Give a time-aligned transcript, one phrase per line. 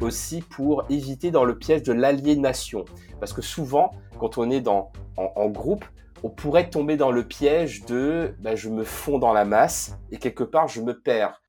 [0.00, 2.84] aussi pour éviter dans le piège de l'aliénation.
[3.20, 5.84] Parce que souvent, quand on est dans, en, groupe,
[6.22, 10.18] on pourrait tomber dans le piège de ben, je me fonds dans la masse et
[10.18, 11.40] quelque part je me perds.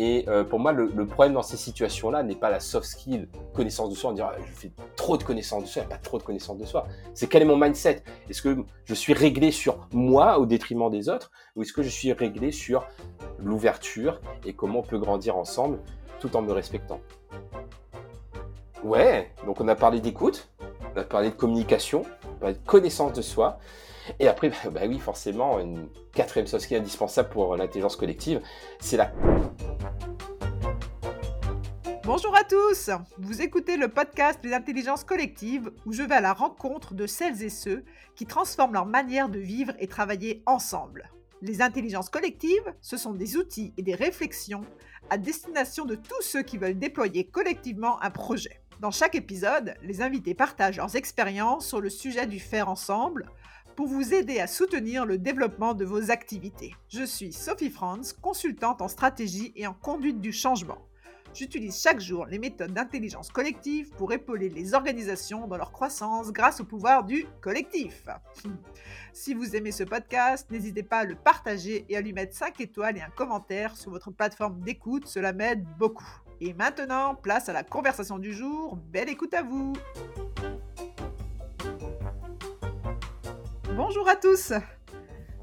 [0.00, 3.90] Et euh, pour moi, le, problème dans ces situations-là n'est pas la soft skill, connaissance
[3.90, 4.10] de soi.
[4.10, 6.64] On dirait, je fais trop de connaissance de soi, il pas trop de connaissance de
[6.64, 6.86] soi.
[7.14, 8.04] C'est quel est mon mindset?
[8.30, 11.32] Est-ce que je suis réglé sur moi au détriment des autres?
[11.56, 12.86] Ou est-ce que je suis réglé sur
[13.40, 15.80] l'ouverture et comment on peut grandir ensemble
[16.20, 17.00] tout en me respectant
[18.82, 20.48] Ouais, donc on a parlé d'écoute,
[20.94, 23.58] on a parlé de communication, on a parlé de connaissance de soi.
[24.20, 28.40] Et après, bah oui, forcément, une quatrième soft skill indispensable pour l'intelligence collective,
[28.80, 29.12] c'est la...
[32.04, 32.88] Bonjour à tous
[33.18, 37.42] Vous écoutez le podcast des intelligences collectives où je vais à la rencontre de celles
[37.42, 41.10] et ceux qui transforment leur manière de vivre et travailler ensemble.
[41.42, 44.64] Les intelligences collectives, ce sont des outils et des réflexions
[45.10, 48.60] à destination de tous ceux qui veulent déployer collectivement un projet.
[48.80, 53.30] Dans chaque épisode, les invités partagent leurs expériences sur le sujet du faire ensemble
[53.76, 56.74] pour vous aider à soutenir le développement de vos activités.
[56.88, 60.87] Je suis Sophie Franz, consultante en stratégie et en conduite du changement.
[61.38, 66.58] J'utilise chaque jour les méthodes d'intelligence collective pour épauler les organisations dans leur croissance grâce
[66.58, 68.06] au pouvoir du collectif.
[69.12, 72.60] Si vous aimez ce podcast, n'hésitez pas à le partager et à lui mettre 5
[72.60, 76.08] étoiles et un commentaire sur votre plateforme d'écoute, cela m'aide beaucoup.
[76.40, 78.76] Et maintenant, place à la conversation du jour.
[78.76, 79.74] Belle écoute à vous!
[83.76, 84.52] Bonjour à tous.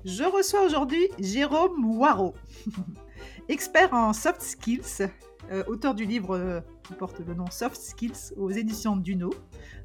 [0.03, 2.35] Je reçois aujourd'hui Jérôme Waro,
[3.49, 5.09] expert en soft skills,
[5.51, 9.31] euh, auteur du livre euh, qui porte le nom Soft Skills aux éditions Duno.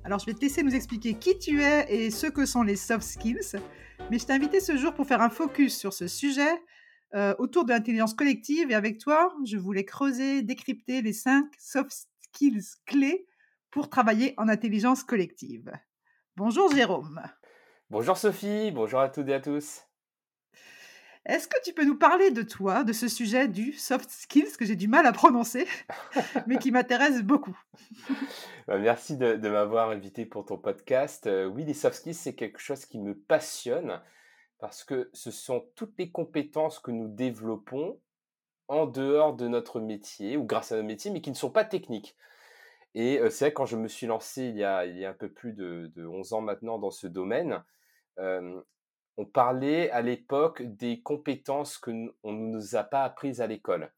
[0.04, 2.76] Alors je vais te laisser nous expliquer qui tu es et ce que sont les
[2.76, 3.58] soft skills,
[4.10, 6.62] mais je t'ai invité ce jour pour faire un focus sur ce sujet
[7.14, 12.06] euh, autour de l'intelligence collective et avec toi, je voulais creuser, décrypter les cinq soft
[12.22, 13.26] skills clés
[13.70, 15.72] pour travailler en intelligence collective.
[16.36, 17.20] Bonjour Jérôme.
[17.90, 19.82] Bonjour Sophie, bonjour à toutes et à tous.
[21.26, 24.64] Est-ce que tu peux nous parler de toi, de ce sujet du soft skills que
[24.64, 25.66] j'ai du mal à prononcer,
[26.46, 27.56] mais qui m'intéresse beaucoup?
[28.66, 31.26] Bah, Merci de, m'avoir invité pour ton podcast.
[31.26, 34.00] Euh, oui, les soft skills, c'est quelque chose qui me passionne
[34.60, 37.98] parce que ce sont toutes les compétences que nous développons
[38.68, 41.64] en dehors de notre métier ou grâce à notre métier, mais qui ne sont pas
[41.64, 42.16] techniques.
[42.94, 45.52] Et euh, c'est vrai, quand je me suis lancé il y a, un peu plus
[45.52, 47.62] de, de 11 ans maintenant dans ce domaine,
[49.20, 51.90] on parlait à l'époque des compétences que
[52.22, 53.92] on ne nous a pas apprises à l'école,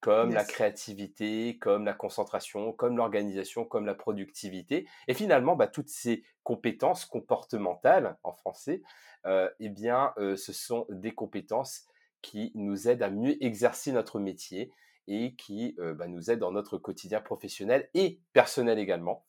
[0.00, 4.88] comme la créativité, comme la concentration, comme l'organisation, comme la productivité.
[5.06, 8.80] Et finalement, bah, toutes ces compétences comportementales en français,
[9.26, 11.84] eh bien, ce sont des compétences
[12.22, 14.72] qui nous aident à mieux exercer notre métier
[15.08, 19.26] et qui bah, nous aident dans notre quotidien professionnel et personnel également.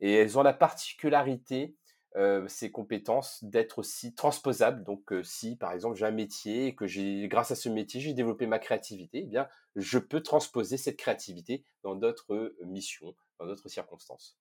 [0.00, 1.76] Et elles ont la particularité
[2.16, 4.84] euh, ces compétences d'être aussi transposables.
[4.84, 8.00] Donc, euh, si par exemple j'ai un métier et que j'ai, grâce à ce métier,
[8.00, 13.14] j'ai développé ma créativité, eh bien, je peux transposer cette créativité dans d'autres euh, missions,
[13.38, 14.38] dans d'autres circonstances.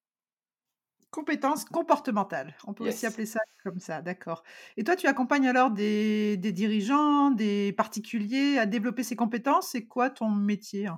[1.11, 4.43] Compétences comportementales, on peut aussi appeler ça comme ça, d'accord.
[4.75, 9.69] Et toi, tu accompagnes alors des, des dirigeants, des particuliers à développer ces compétences?
[9.69, 10.89] C'est quoi ton métier?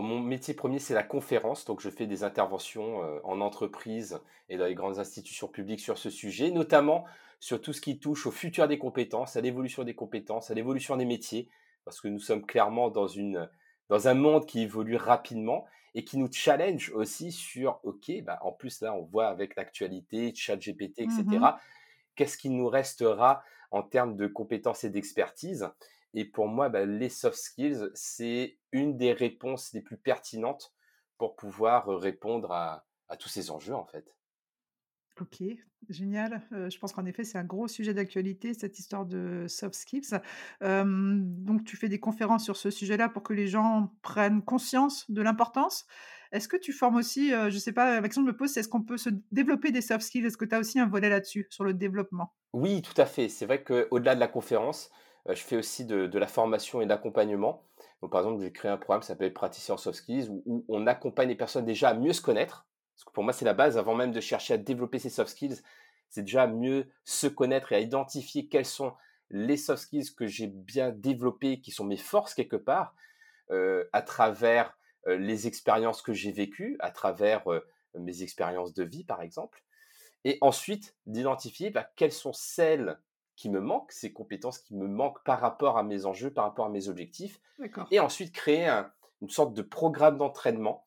[0.00, 1.64] Mon métier premier, c'est la conférence.
[1.64, 5.98] Donc, je fais des interventions euh, en entreprise et dans les grandes institutions publiques sur
[5.98, 7.04] ce sujet, notamment
[7.40, 10.96] sur tout ce qui touche au futur des compétences, à l'évolution des compétences, à l'évolution
[10.96, 11.48] des métiers,
[11.84, 13.48] parce que nous sommes clairement dans, une,
[13.88, 18.52] dans un monde qui évolue rapidement et qui nous challenge aussi sur, OK, bah, en
[18.52, 21.54] plus, là, on voit avec l'actualité, chat GPT, etc., mmh
[22.16, 25.68] qu'est-ce qui nous restera en termes de compétences et d'expertise?
[26.14, 30.72] Et pour moi, bah, les soft skills, c'est une des réponses les plus pertinentes
[31.18, 32.86] pour pouvoir répondre à,
[33.18, 34.16] tous ces enjeux, en fait.
[35.20, 35.44] Ok,
[35.88, 36.42] génial.
[36.50, 40.18] je pense qu'en effet, c'est un gros sujet d'actualité, cette histoire de soft skills.
[40.60, 45.22] donc, tu fais des conférences sur ce sujet-là pour que les gens prennent conscience de
[45.22, 45.86] l'importance.
[46.32, 48.50] Est-ce que tu formes aussi, je ne sais pas, la question que je me pose,
[48.50, 50.26] c'est est-ce qu'on peut se développer des soft skills?
[50.26, 52.34] Est-ce que tu as aussi un volet là-dessus, sur le développement?
[52.52, 53.28] Oui, tout à fait.
[53.28, 54.90] C'est vrai qu'au-delà de la conférence,
[55.28, 57.64] je fais aussi de, la formation et d'accompagnement.
[58.10, 61.34] Par exemple, j'ai créé un programme qui s'appelle Praticien Soft Skills où, on accompagne les
[61.34, 62.66] personnes déjà à mieux se connaître.
[63.14, 65.62] Pour moi, c'est la base avant même de chercher à développer ces soft skills.
[66.10, 68.92] C'est déjà à mieux se connaître et à identifier quels sont
[69.30, 72.94] les soft skills que j'ai bien développés, qui sont mes forces quelque part,
[73.50, 77.44] euh, à travers euh, les expériences que j'ai vécues, à travers
[77.98, 79.62] mes expériences de vie, par exemple.
[80.24, 82.98] Et ensuite, d'identifier bah, quelles sont celles
[83.36, 86.66] qui me manquent, ces compétences qui me manquent par rapport à mes enjeux, par rapport
[86.66, 87.40] à mes objectifs.
[87.90, 88.68] Et ensuite créer
[89.22, 90.86] une sorte de programme d'entraînement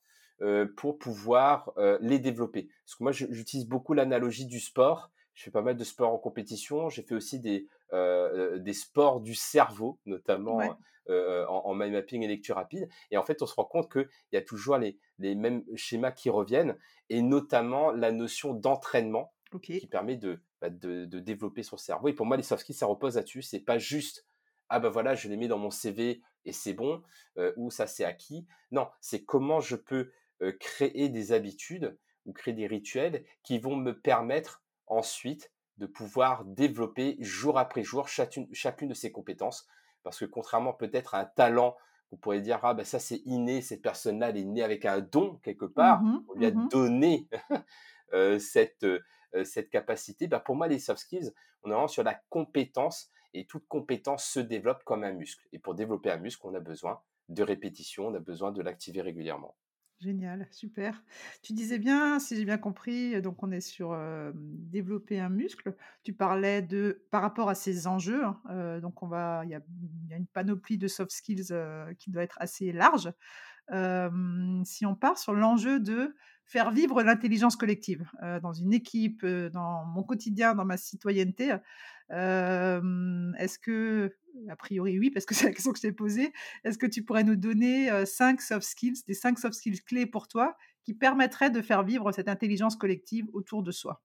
[0.75, 2.69] pour pouvoir les développer.
[2.85, 5.11] Parce que moi, j'utilise beaucoup l'analogie du sport.
[5.33, 6.89] Je fais pas mal de sport en compétition.
[6.89, 10.61] J'ai fait aussi des, des sports du cerveau, notamment
[11.09, 12.87] en, mind mapping et lecture rapide.
[13.11, 16.11] Et en fait, on se rend compte qu'il y a toujours les, les, mêmes schémas
[16.11, 16.77] qui reviennent,
[17.09, 20.17] et notamment la notion d'entraînement qui permet
[20.61, 22.07] bah, de, de, développer son cerveau.
[22.07, 23.41] Et pour moi, les soft skills, ça repose là-dessus.
[23.41, 24.25] C'est pas juste
[24.69, 27.01] ah ben voilà, je les mets dans mon CV et c'est bon,
[27.55, 28.45] ou ça c'est acquis.
[28.71, 30.11] Non, c'est comment je peux
[30.59, 37.17] créer des habitudes ou créer des rituels qui vont me permettre ensuite de pouvoir développer
[37.19, 39.67] jour après jour chacune, chacune de ces compétences.
[40.03, 41.75] Parce que contrairement peut-être à un talent,
[42.11, 45.01] vous pourriez dire, ah ben ça c'est inné, cette personne-là, elle est née avec un
[45.01, 47.29] don quelque part, mmh on lui a mmh donné
[48.39, 48.85] cette,
[49.43, 50.27] cette capacité.
[50.27, 51.31] Ben pour moi, les soft skills,
[51.63, 55.47] on est vraiment sur la compétence et toute compétence se développe comme un muscle.
[55.51, 59.01] Et pour développer un muscle, on a besoin de répétition, on a besoin de l'activer
[59.01, 59.55] régulièrement.
[59.99, 61.03] Génial, super.
[61.41, 63.97] Tu disais bien, si j'ai bien compris, donc on est sur
[64.35, 65.75] développer un muscle.
[66.03, 69.61] Tu parlais de par rapport à ces enjeux, hein, donc on va, il y a,
[70.11, 71.51] une panoplie de soft skills
[71.97, 73.11] qui doit être assez large.
[74.65, 76.15] si on part sur l'enjeu de
[76.47, 78.09] faire vivre l'intelligence collective
[78.41, 81.55] dans une équipe, dans mon quotidien, dans ma citoyenneté,
[82.09, 84.15] est-ce que,
[84.49, 86.33] a priori oui, parce que c'est la question que je t'ai posée,
[86.63, 90.27] est-ce que tu pourrais nous donner cinq soft skills, des cinq soft skills clés pour
[90.27, 94.01] toi qui permettraient de faire vivre cette intelligence collective autour de soi?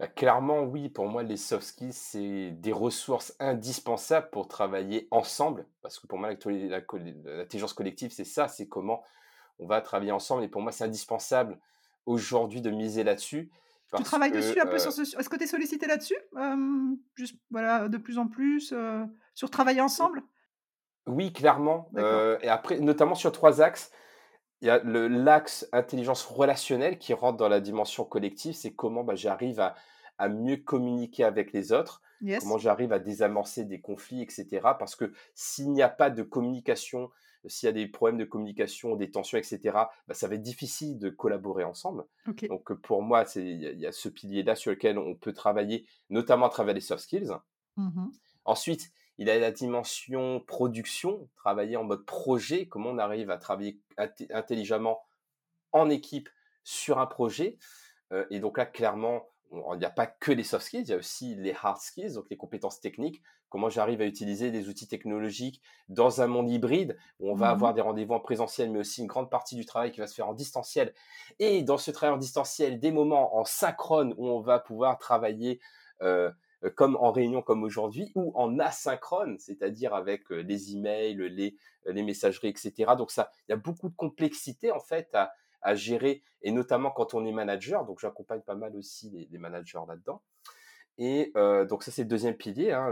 [0.00, 0.88] Bah, Clairement, oui.
[0.88, 5.66] Pour moi, les soft skills, c'est des ressources indispensables pour travailler ensemble.
[5.82, 9.04] Parce que pour moi, l'intelligence collective, c'est ça, c'est comment
[9.58, 10.44] on va travailler ensemble.
[10.44, 11.58] Et pour moi, c'est indispensable
[12.06, 13.50] aujourd'hui de miser là-dessus.
[13.96, 15.02] Tu travailles dessus un peu sur ce.
[15.02, 16.16] Est-ce que tu es sollicité là-dessus?
[17.14, 18.74] Juste voilà, de plus en plus
[19.34, 20.22] sur travailler ensemble?
[21.06, 21.90] Oui, clairement.
[22.42, 23.92] et après, notamment sur trois axes.
[24.60, 28.54] Il y a l'axe intelligence relationnelle qui rentre dans la dimension collective.
[28.54, 29.74] C'est comment bah, j'arrive à,
[30.16, 32.00] à, mieux communiquer avec les autres,
[32.40, 34.60] comment j'arrive à désamorcer des conflits, etc.
[34.78, 37.10] Parce que s'il n'y a pas de communication
[37.46, 39.60] s'il y a des problèmes de communication, des tensions, etc.,
[40.06, 42.04] bah, ça va être difficile de collaborer ensemble.
[42.48, 46.50] Donc pour moi, il y, a ce pilier-là sur lequel on peut travailler, notamment à
[46.50, 47.32] travers les soft skills.
[47.76, 48.06] Mmh
[48.46, 53.38] Ensuite, il y a la dimension production, travailler en mode projet, comment on arrive à
[53.38, 55.02] travailler intelligemment
[55.72, 56.28] en équipe
[56.62, 57.58] sur un projet.
[58.28, 59.30] et donc là, clairement,
[59.72, 62.14] il n'y a pas que les soft skills, il y a aussi les hard skills,
[62.14, 63.22] donc les compétences techniques.
[63.48, 67.54] Comment j'arrive à utiliser des outils technologiques dans un monde hybride où on va mmh
[67.54, 70.14] avoir des rendez-vous en présentiel, mais aussi une grande partie du travail qui va se
[70.14, 70.92] faire en distanciel.
[71.38, 75.60] Et dans ce travail en distanciel, des moments en synchrone où on va pouvoir travailler
[76.02, 76.32] euh,
[76.74, 82.02] comme en réunion comme aujourd'hui, ou en asynchrone, c'est-à-dire avec euh, les emails, les, les
[82.02, 82.92] messageries, etc.
[82.96, 85.32] Donc ça, il y a beaucoup de complexité en fait à,
[85.64, 87.84] à gérer, et notamment quand on est manager.
[87.84, 90.22] Donc, j'accompagne pas mal aussi les, managers là-dedans.
[90.98, 92.86] Et euh, donc, ça, c'est le deuxième pilier, hein,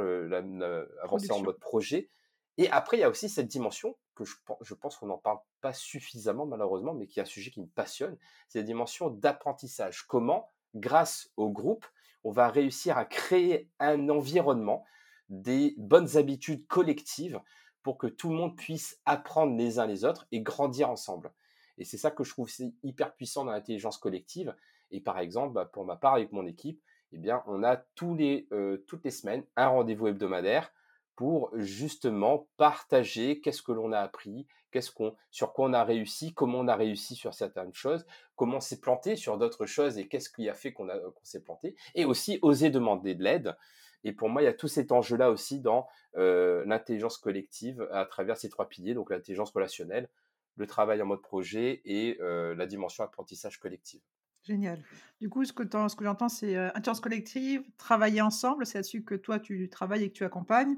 [1.03, 2.11] avancer en mode projet.
[2.59, 5.39] Et après, il y a aussi cette dimension que je, je pense qu'on n'en parle
[5.61, 8.19] pas suffisamment, malheureusement, mais qui est un sujet qui me passionne.
[8.49, 10.07] C'est la dimension d'apprentissage.
[10.07, 11.87] Comment, grâce au groupe,
[12.25, 14.85] on va réussir à créer un environnement,
[15.29, 17.41] des bonnes habitudes collectives
[17.83, 21.33] pour que tout le monde puisse apprendre les uns les autres et grandir ensemble.
[21.83, 22.49] Et c'est ça que je trouve
[22.85, 24.55] hyper puissant dans l'intelligence collective.
[24.93, 28.15] Et par exemple, bah, pour ma part, avec mon équipe, eh bien, on a tous
[28.15, 30.73] les, euh, toutes les semaines un rendez-vous hebdomadaire
[31.17, 36.35] pour justement partager qu'est-ce que l'on a appris, qu'est-ce qu'on, sur quoi on a réussi,
[36.35, 40.07] comment on a réussi sur certaines choses, comment on s'est planté sur d'autres choses et
[40.07, 40.89] qu'est-ce qui a fait qu'on,
[41.25, 43.57] s'est planté, et aussi oser demander de l'aide.
[44.05, 48.05] Et pour moi, il y a tout cet enjeu-là aussi dans euh, l'intelligence collective à
[48.07, 50.09] travers ces trois piliers, donc l'intelligence relationnelle,
[50.57, 54.03] le travail en mode projet et la dimension apprentissage collective.
[54.45, 54.83] Génial.
[55.21, 58.67] Du coup, ce que, ce que j'entends, c'est intelligence collective, travailler ensemble.
[58.67, 60.77] C'est là-dessus que toi, tu travailles et que tu accompagnes.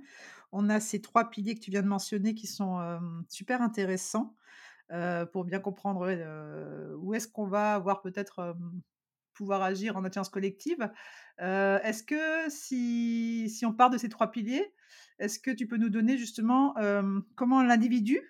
[0.52, 4.36] On a ces trois piliers que tu viens de mentionner qui sont super intéressants
[5.32, 6.06] pour bien comprendre
[6.98, 8.54] où est-ce qu'on va avoir peut-être
[9.32, 10.90] pouvoir agir en intelligence collective.
[11.38, 14.74] est-ce que si, on part de ces trois piliers,
[15.18, 16.74] est-ce que tu peux nous donner justement
[17.36, 18.20] comment l'individu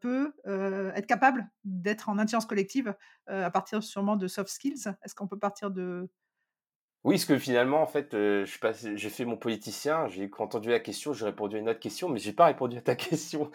[0.00, 2.94] peut être capable d'être en intelligence collective
[3.26, 4.88] à partir sûrement de soft skills?
[5.04, 6.08] Est-ce qu'on peut partir de...
[7.02, 11.24] Oui, parce que finalement, en fait, j'ai fait mon politicien, j'ai entendu la question, j'ai
[11.24, 13.50] répondu à une autre question, mais j'ai pas répondu à ta question.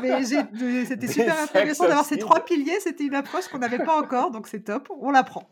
[0.00, 4.30] Mais c'était super intéressant d'avoir ces trois piliers, c'était une approche qu'on n'avait pas encore,
[4.30, 5.46] donc c'est top, on l'apprend.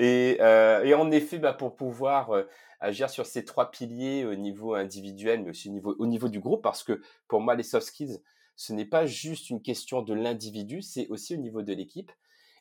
[0.00, 2.32] Et, et, en effet, bah, pour pouvoir
[2.80, 6.40] agir sur ces trois piliers au niveau individuel, mais aussi au niveau, au niveau du
[6.40, 8.20] groupe, parce que pour moi, les soft skills
[8.60, 12.12] ce n'est pas juste une question de l'individu, c'est aussi au niveau de l'équipe.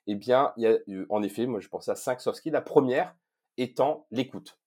[0.08, 0.78] Eh bien, il y a,
[1.10, 2.54] en effet, moi je pense à cinq soft skills.
[2.54, 3.18] La première
[3.58, 4.58] étant l'écoute.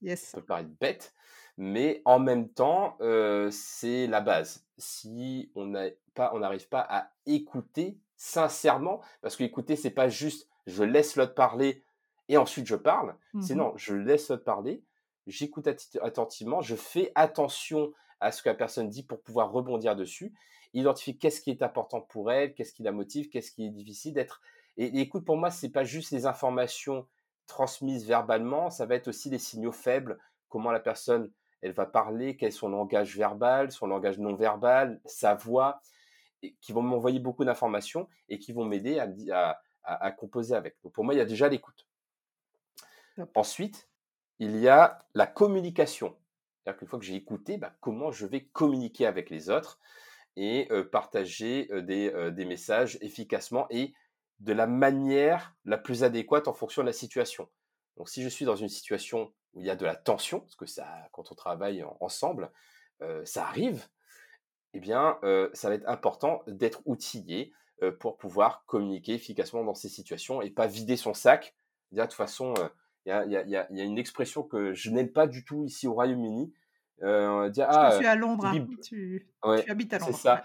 [0.00, 0.22] Yes.
[0.22, 1.14] Ça peut paraître bête,
[1.58, 2.96] mais en même temps,
[3.50, 4.66] c'est la base.
[4.78, 11.16] Si on n'arrive pas à écouter sincèrement, parce que écouter, c'est pas juste je laisse
[11.16, 11.84] l'autre parler
[12.30, 13.14] et ensuite je parle.
[13.40, 14.82] C'est mmh non, je laisse parler,
[15.26, 15.68] j'écoute
[16.00, 20.32] attentivement, je fais attention à ce que la personne dit pour pouvoir rebondir dessus,
[20.72, 24.14] identifier qu'est-ce qui est important pour elle, qu'est-ce qui la motive, qu'est-ce qui est difficile
[24.14, 24.40] d'être.
[24.76, 27.06] Et, et, écoute, pour moi, c'est pas juste les informations
[27.46, 30.18] transmises verbalement, ça va être aussi les signaux faibles,
[30.48, 31.30] comment la personne
[31.62, 35.82] elle va parler, quel est son langage verbal, son langage non verbal, sa voix,
[36.60, 40.76] qui vont m'envoyer beaucoup d'informations et qui vont m'aider à, à, composer avec.
[40.82, 41.86] Donc pour moi, il y a déjà l'écoute.
[43.34, 43.88] Ensuite,
[44.38, 46.16] il y a la communication.
[46.62, 49.78] C'est-à-dire qu'une fois que j'ai écouté, bah, comment je vais communiquer avec les autres
[50.36, 53.92] et partager des, des, messages efficacement et
[54.38, 57.48] de la manière la plus adéquate en fonction de la situation.
[57.96, 60.56] Donc si je suis dans une situation où il y a de la tension, parce
[60.56, 62.50] que ça, quand on travaille ensemble,
[63.24, 63.86] ça arrive,
[64.72, 65.18] eh bien,
[65.52, 67.52] ça va être important d'être outillé
[67.98, 71.54] pour pouvoir communiquer efficacement dans ces situations et pas vider son sac.
[71.92, 72.54] de toute façon,
[73.06, 76.52] il y, a, une expression que je n'aime pas du tout ici au Royaume-Uni.
[77.02, 78.66] Euh, dire, ah, suis à Londres, hein.
[78.84, 79.26] tu,
[79.68, 80.12] habites à Londres.
[80.12, 80.44] C'est ça.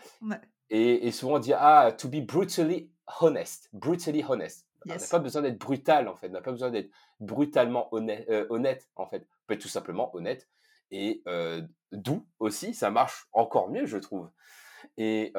[0.69, 4.65] Et, souvent on dit ah, to be brutally honest, brutally honest.
[4.87, 8.29] On n'a pas besoin d'être brutal en fait, on n'a pas besoin d'être brutalement honnête,
[8.49, 9.27] honnête en fait.
[9.43, 10.47] On peut être tout simplement honnête
[10.91, 11.23] et
[11.91, 14.29] doux aussi, ça marche encore mieux je trouve.
[14.97, 15.33] Et,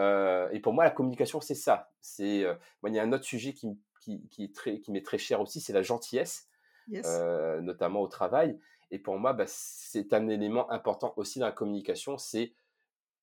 [0.53, 1.91] et pour moi la communication c'est ça.
[2.01, 2.45] C'est
[2.87, 3.69] il y a un autre sujet qui,
[4.01, 6.49] qui, qui est très, qui m'est très cher aussi, c'est la gentillesse,
[6.89, 8.59] notamment au travail.
[8.91, 12.55] Et pour moi, bah, c'est un élément important aussi dans la communication, c'est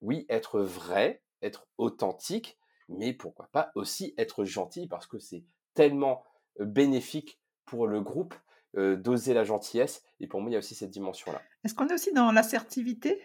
[0.01, 2.58] oui, être vrai, être authentique,
[2.89, 6.25] mais pourquoi pas aussi être gentil parce que c'est tellement
[6.60, 8.36] bénéfique pour le groupe
[8.75, 10.03] d'oser la gentillesse.
[10.20, 11.41] Et pour moi, il y a aussi cette dimension-là.
[11.63, 13.22] Est-ce qu'on est aussi dans l'assertivité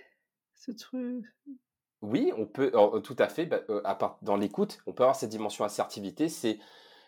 [0.54, 1.24] ce truc?
[2.00, 2.70] Oui, on peut,
[3.02, 3.46] tout à fait.
[3.46, 6.28] Bah, à part, dans l'écoute, on peut avoir cette dimension assertivité.
[6.28, 6.60] C'est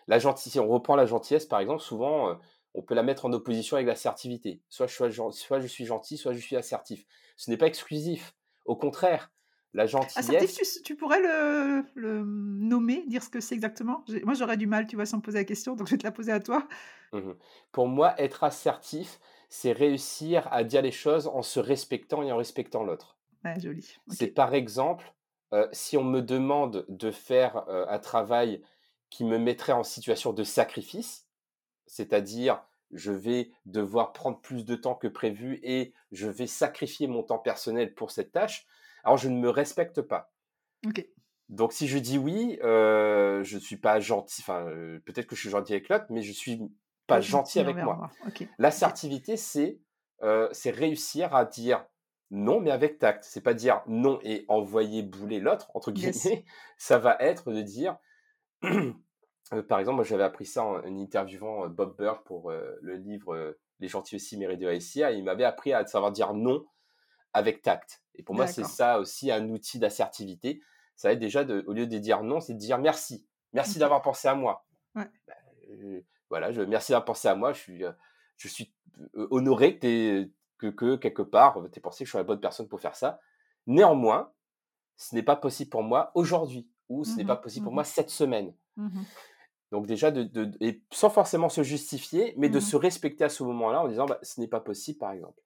[0.07, 0.53] la gentillesse.
[0.53, 2.37] Si on reprend la gentillesse, par exemple, souvent,
[2.73, 4.61] on peut la mettre en opposition avec l'assertivité.
[4.69, 7.05] Soit, soit je suis gentil, soit je suis assertif.
[7.37, 8.33] Ce n'est pas exclusif.
[8.65, 9.31] Au contraire,
[9.73, 10.29] la gentillesse.
[10.29, 14.03] Assertif, tu, pourrais le, nommer, dire ce que c'est exactement?
[14.23, 16.03] Moi, j'aurais du mal, tu vois, sans me poser la question, donc je vais te
[16.03, 16.67] la poser à toi.
[17.13, 17.31] Mmh
[17.71, 22.37] Pour moi, être assertif, c'est réussir à dire les choses en se respectant et en
[22.37, 23.17] respectant l'autre.
[23.43, 23.97] Ouais, joli.
[24.09, 25.13] C'est par exemple,
[25.53, 28.61] euh, si on me demande de faire euh, un travail
[29.09, 31.27] qui me mettrait en situation de sacrifice,
[31.91, 37.21] c'est-à-dire je vais devoir prendre plus de temps que prévu et je vais sacrifier mon
[37.21, 38.65] temps personnel pour cette tâche,
[39.03, 40.33] alors je ne me respecte pas.
[41.49, 45.35] Donc si je dis oui, euh, je ne suis pas gentil, enfin euh, peut-être que
[45.35, 46.61] je suis gentil avec l'autre, mais je suis
[47.07, 48.09] pas gentil, avec moi.
[48.57, 49.79] L'assertivité, c'est
[50.23, 51.85] euh, c'est réussir à dire
[52.29, 53.25] non, mais avec tact.
[53.25, 56.45] C'est pas dire non et envoyer bouler l'autre, entre guillemets.
[56.77, 57.97] Ça va être de dire
[59.53, 62.95] Euh, par exemple, moi j'avais appris ça en, interviewant euh, Bob Burr pour euh, le
[62.95, 65.09] livre Les gentils aussi méritent de réussir.
[65.09, 66.65] Et il m'avait appris à savoir dire non
[67.33, 68.03] avec tact.
[68.15, 70.61] Et pour moi, c'est ça aussi un outil d'assertivité.
[70.95, 73.25] Ça va être déjà, de, au lieu de dire non, c'est de dire merci.
[73.53, 74.65] Merci d'avoir pensé à moi.
[74.93, 75.07] Bah,
[76.29, 77.53] voilà, je, merci d'avoir pensé à moi.
[77.53, 77.83] Je suis,
[78.35, 78.73] je suis
[79.13, 82.67] honoré que, que, que, quelque part, tu aies pensé que je suis la bonne personne
[82.67, 83.19] pour faire ça.
[83.65, 84.33] Néanmoins,
[84.97, 87.75] ce n'est pas possible pour moi aujourd'hui ou ce n'est mmh pas possible pour mmh
[87.75, 88.53] moi cette semaine.
[88.75, 89.01] Mmh
[89.71, 93.43] donc déjà, de, et sans forcément se justifier, mais de mmh se respecter à ce
[93.43, 95.39] moment-là en disant bah, ce n'est pas possible, par exemple.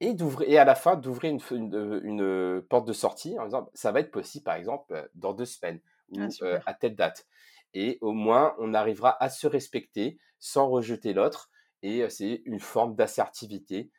[0.00, 3.92] Et, et à la fin, d'ouvrir une, une, euh, porte de sortie en disant ça
[3.92, 5.80] va être possible, par exemple, euh, dans deux semaines
[6.12, 7.26] ou ah, euh, à telle date.
[7.74, 11.50] Et au moins, on arrivera à se respecter sans rejeter l'autre.
[11.82, 13.90] Et c'est une forme d'assertivité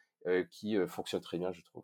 [0.52, 1.84] qui fonctionne très bien, je trouve.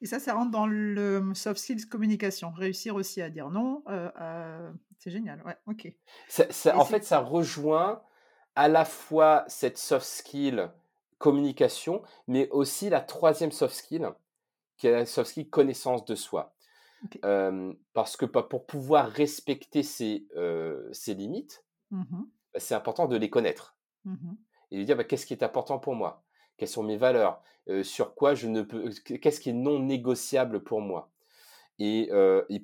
[0.00, 2.50] Et ça, ça rentre dans le soft skills communication.
[2.50, 3.82] Réussir aussi à dire non.
[4.98, 5.42] c'est génial.
[5.44, 5.92] Ouais, ok.
[6.74, 8.02] en fait, ça rejoint
[8.54, 10.70] à la fois cette soft skill
[11.18, 14.10] communication, mais aussi la troisième soft skill,
[14.76, 16.54] qui est la soft skill connaissance de soi.
[17.92, 20.26] parce que bah, pour pouvoir respecter ses,
[20.92, 22.24] ses limites, mmh
[22.54, 23.76] bah, c'est important de les connaître.
[24.04, 24.36] Mmh
[24.70, 26.24] et de dire bah, qu'est-ce qui est important pour moi?
[26.58, 27.40] Quelles sont mes valeurs,
[27.82, 31.10] sur quoi je ne peux, qu'est-ce qui est non négociable pour moi.
[31.78, 32.10] Et,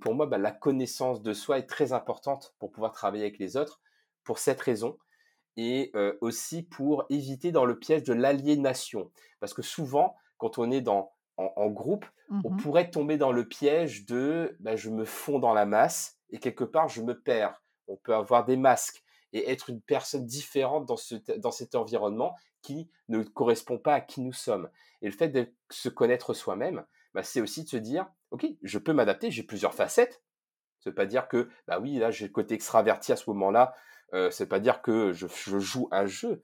[0.00, 3.56] pour moi, bah, la connaissance de soi est très importante pour pouvoir travailler avec les
[3.56, 3.80] autres,
[4.24, 4.98] pour cette raison,
[5.56, 9.10] et aussi pour éviter dans le piège de l'aliénation.
[9.40, 13.46] Parce que souvent, quand on est dans en, groupe, on Mmh pourrait tomber dans le
[13.46, 17.62] piège de bah, je me fonds dans la masse et quelque part je me perds.
[17.86, 19.02] On peut avoir des masques
[19.35, 24.00] et être une personne différente dans, ce, dans cet environnement qui ne correspond pas à
[24.00, 24.71] qui nous sommes.
[25.03, 28.79] Et le fait de se connaître soi-même, bah, c'est aussi de se dire, OK, je
[28.79, 30.23] peux m'adapter, j'ai plusieurs facettes.
[30.81, 33.75] Ça veut pas dire que, bah oui, là, j'ai le côté extraverti à ce moment-là.
[34.14, 36.41] Euh, ça veut pas dire que je, je joue un jeu,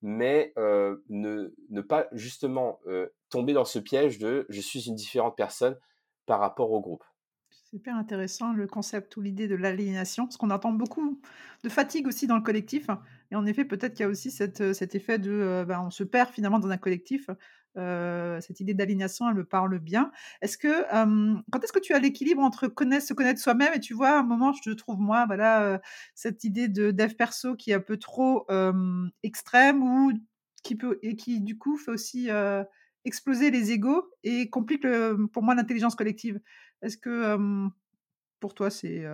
[0.00, 4.96] mais euh, ne, ne, pas justement euh, tomber dans ce piège de je suis une
[4.96, 5.78] différente personne
[6.26, 7.04] par rapport au groupe.
[7.72, 11.18] Super intéressant le concept ou l'idée de l'aliénation, parce qu'on entend beaucoup
[11.64, 12.88] de fatigue aussi dans le collectif.
[13.30, 16.04] Et en effet, peut-être qu'il y a aussi cette, cet effet de, ben, on se
[16.04, 17.30] perd finalement dans un collectif.
[17.74, 20.12] cette idée d'aliénation, elle me parle bien.
[20.42, 20.84] Est-ce que,
[21.50, 24.18] quand est-ce que tu as l'équilibre entre connaître, se connaître soi-même et tu vois, à
[24.18, 25.80] un moment, je trouve moi, voilà,
[26.14, 28.46] cette idée de dev perso qui est un peu trop
[29.22, 30.12] extrême ou
[30.62, 32.28] qui peut et qui du coup fait aussi
[33.04, 34.86] exploser les égaux et complique
[35.32, 36.38] pour moi l'intelligence collective?
[36.82, 37.38] Est-ce que
[38.40, 39.04] pour toi c'est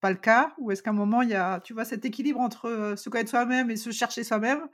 [0.00, 0.54] pas le cas?
[0.58, 3.30] Ou est-ce qu'à un moment il y a tu vois cet équilibre entre se connaître
[3.30, 4.68] soi-même et se chercher soi-même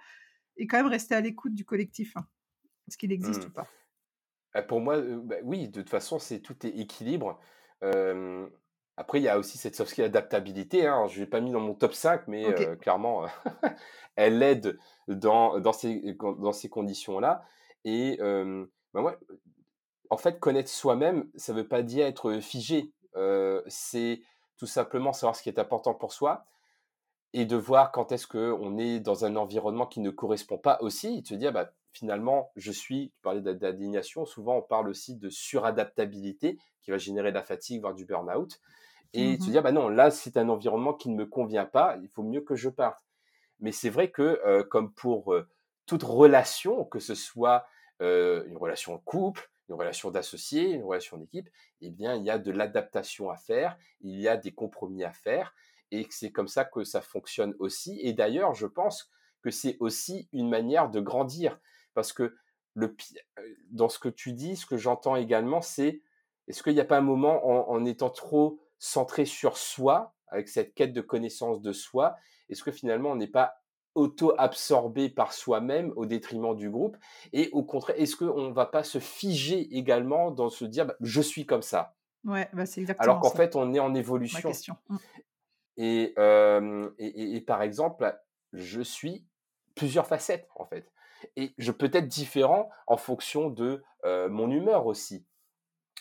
[0.57, 2.26] et quand même rester à l'écoute du collectif hein?
[2.88, 3.49] Est-ce qu'il existe mmh.
[3.49, 3.66] ou pas?
[4.52, 7.40] Bah, Pour moi, bah, oui, de toute façon, c'est tout est équilibre.
[8.97, 10.87] après, il y a aussi cette soft skill adaptabilité.
[10.87, 11.07] Hein.
[11.09, 12.45] Je ne l'ai pas mis dans mon top 5, mais
[12.81, 13.26] clairement,
[14.16, 14.78] elle aide
[15.09, 17.45] dans, dans ces, dans ces conditions-là.
[17.85, 18.19] Et
[20.14, 22.92] en fait, connaître soi-même, ça ne veut pas dire être figé.
[23.66, 24.21] c'est
[24.56, 26.47] tout simplement savoir ce qui est important pour soi
[27.33, 31.18] et de voir quand est-ce qu'on est dans un environnement qui ne correspond pas aussi.
[31.18, 35.16] Et de se dire, bah, finalement, je suis, tu parlais d'indignation, souvent on parle aussi
[35.16, 38.61] de suradaptabilité qui va générer de la fatigue, voire du burn-out.
[39.14, 41.66] Et de se mmh dire, bah non, là, c'est un environnement qui ne me convient
[41.66, 43.02] pas, il faut mieux que je parte.
[43.61, 45.35] Mais c'est vrai que, comme pour
[45.87, 47.64] toute relation, que ce soit
[48.00, 51.49] une relation de couple, une relation d'associé, une relation d'équipe,
[51.80, 55.12] eh bien, il y a de l'adaptation à faire, il y a des compromis à
[55.12, 55.54] faire,
[55.90, 57.99] et c'est comme ça que ça fonctionne aussi.
[58.02, 59.11] Et d'ailleurs, je pense
[59.42, 61.59] que c'est aussi une manière de grandir,
[61.94, 62.37] parce que
[62.74, 62.96] le,
[63.70, 66.03] dans ce que tu dis, ce que j'entends également, c'est
[66.48, 70.48] est-ce qu'il n'y a pas un moment en, en, étant trop centré sur soi, avec
[70.48, 72.16] cette quête de connaissance de soi,
[72.48, 73.63] est-ce que finalement on n'est pas
[73.94, 76.96] auto-absorbé par soi-même au détriment du groupe
[77.33, 80.96] Et au contraire, est-ce qu'on ne va pas se figer également dans se dire bah,
[81.00, 81.96] je suis comme ça?
[82.24, 84.50] Ouais, bah c'est exactement Alors qu'en fait, on est en évolution.
[84.88, 84.96] Mmh.
[85.76, 86.14] Et,
[86.98, 88.18] et, et, par exemple,
[88.52, 89.26] je suis
[89.74, 90.90] plusieurs facettes en fait.
[91.37, 95.26] Et je peux être différent en fonction de mon humeur aussi,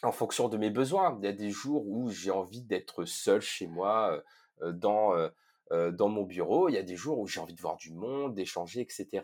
[0.01, 1.17] en fonction de mes besoins.
[1.19, 4.23] Il y a des jours où j'ai envie d'être seul chez moi,
[4.71, 5.29] dans euh,
[5.71, 6.69] dans mon bureau.
[6.69, 9.21] Il y a des jours où j'ai envie de voir du monde, d'échanger, etc.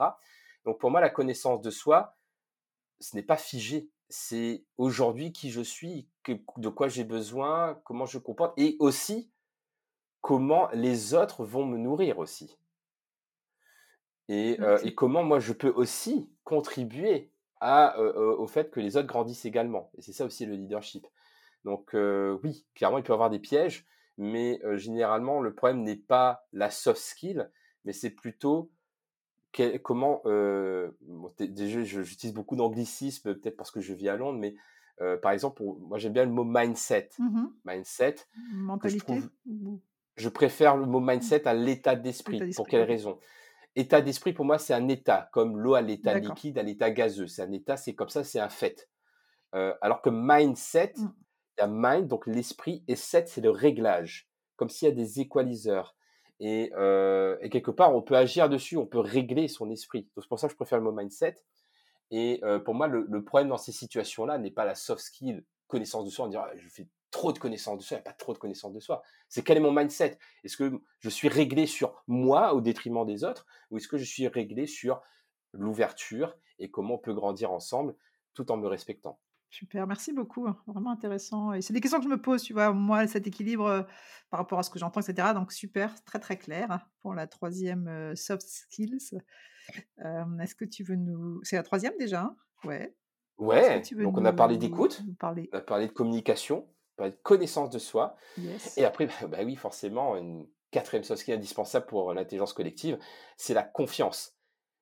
[0.65, 2.17] Donc pour moi, la connaissance de soi,
[2.99, 3.89] ce n'est pas figé.
[4.09, 9.31] C'est aujourd'hui qui je suis, de quoi j'ai besoin, comment je comporte, et aussi
[10.21, 12.57] comment les autres vont me nourrir aussi.
[14.27, 19.07] Et, euh, comment moi je peux aussi contribuer à, euh, au fait que les autres
[19.07, 19.91] grandissent également.
[19.97, 21.05] Et c'est ça aussi le leadership.
[21.65, 23.85] Donc oui, clairement, il peut y avoir des pièges
[24.19, 27.49] mais généralement, le problème n'est pas la soft skill,
[27.85, 28.69] mais c'est plutôt
[29.81, 30.21] comment.
[31.39, 34.55] déjà, j'utilise beaucoup d'anglicisme, peut-être parce que je vis à Londres, mais
[35.21, 37.11] par exemple, moi j'aime bien le mot mindset.
[37.17, 38.15] Mmh mindset.
[38.53, 39.21] Mentalité.
[40.17, 41.11] Je, préfère le mot mmh.
[41.11, 42.51] mindset à l'état d'esprit.
[42.53, 43.19] Pour quelle raison?
[43.77, 47.27] État d'esprit, pour moi, c'est un état, comme l'eau à l'état liquide, à l'état gazeux.
[47.27, 48.89] C'est un état, c'est comme ça, c'est un fait.
[49.53, 50.95] alors que mindset,
[51.59, 55.95] a mind, donc l'esprit, et set, c'est le réglage, comme s'il y a des équaliseurs.
[56.39, 60.03] Et, euh, et, quelque part, on peut agir dessus, on peut régler son esprit.
[60.15, 61.35] Donc c'est pour ça que je préfère le mot mindset.
[62.11, 66.05] Et euh, pour moi, le, problème dans ces situations-là n'est pas la soft skill, connaissance
[66.05, 66.25] de soi.
[66.25, 68.79] On dirait, je fais trop de connaissance de soi, il pas trop de connaissance de
[68.79, 69.01] soi.
[69.27, 70.17] C'est quel est mon mindset?
[70.43, 74.05] Est-ce que je suis réglé sur moi au détriment des autres ou est-ce que je
[74.05, 75.01] suis réglé sur
[75.53, 77.95] l'ouverture et comment on peut grandir ensemble
[78.33, 79.19] tout en me respectant?
[79.51, 82.53] Super, merci beaucoup, hein, vraiment intéressant et c'est des questions que je me pose, tu
[82.53, 82.71] vois?
[82.71, 83.87] Moi, cet équilibre,
[84.29, 87.25] par rapport à ce que j'entends et cetera, donc super, très, très clair pour la
[87.25, 88.99] troisième soft skills.
[90.41, 92.37] est-ce que tu veux nous c'est la troisième déjà, hein?
[92.63, 92.95] Ouais.
[93.37, 95.07] Ouais, donc on a parlé d'écoute,
[95.53, 98.15] on a parlé de communication, on a parlé de connaissance de soi
[98.77, 102.99] et après, bah, bah, oui, forcément, une quatrième soft skill indispensable pour l'intelligence collective,
[103.37, 104.38] c'est la confiance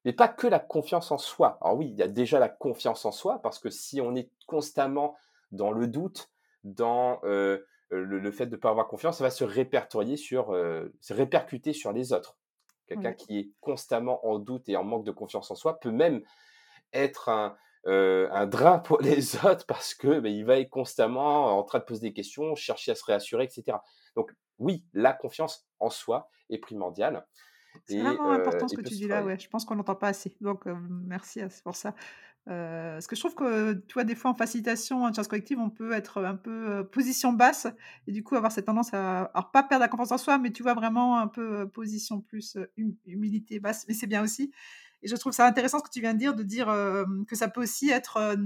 [0.07, 1.57] mais pas que la confiance en soi.
[1.59, 4.31] Alors oui, il y a déjà la confiance en soi, parce que si on est
[4.45, 5.17] constamment
[5.51, 6.31] dans le doute,
[6.63, 10.95] dans euh, le, fait de ne pas avoir confiance, ça va se répertorier sur, euh,
[11.01, 12.37] se répercuter sur les autres.
[12.87, 16.21] Quelqu'un qui est constamment en doute et en manque de confiance en soi peut même
[16.93, 21.63] être un, un drain pour les autres parce que bah, il va être constamment en
[21.63, 23.77] train de poser des questions, chercher à se réassurer, etc.
[24.15, 27.25] Donc oui, la confiance en soi est primordiale.
[27.85, 29.37] C'est vraiment important ce que tu dis là, ouais.
[29.39, 30.35] Je pense qu'on n'entend pas assez.
[30.41, 30.65] Donc
[31.05, 31.93] merci pour ça.
[32.45, 35.69] parce que je trouve que, tu vois, des fois en facilitation, en chasse collective, on
[35.69, 37.67] peut être un peu position basse
[38.07, 40.51] et du coup avoir cette tendance à, à pas perdre la confiance en soi, mais
[40.51, 42.57] tu vois vraiment un peu position plus
[43.05, 43.85] humilité basse.
[43.87, 44.51] Mais c'est bien aussi.
[45.03, 46.67] Et je trouve ça intéressant ce que tu viens de dire, de dire
[47.27, 48.37] que ça peut aussi être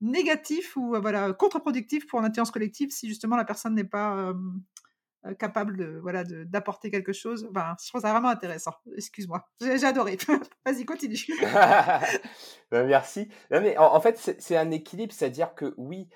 [0.00, 4.34] négatif ou voilà contre-productif pour l'intelligence collective si justement la personne n'est pas
[5.38, 7.48] capable de voilà d'apporter quelque chose.
[7.50, 8.74] Ben, je trouve ça vraiment intéressant.
[8.96, 10.18] Excuse-moi, j'ai adoré.
[10.66, 11.18] Vas-y, continue.
[12.70, 13.28] Ben, merci.
[13.50, 16.08] mais en, fait, c'est un équilibre, c'est-à-dire que oui,